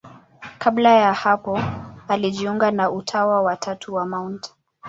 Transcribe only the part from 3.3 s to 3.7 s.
wa